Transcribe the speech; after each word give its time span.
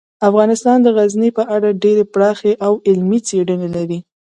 افغانستان 0.29 0.77
د 0.81 0.87
غزني 0.97 1.29
په 1.37 1.43
اړه 1.55 1.69
ډیرې 1.83 2.03
پراخې 2.13 2.53
او 2.65 2.73
علمي 2.87 3.19
څېړنې 3.27 3.69
لري. 3.75 3.99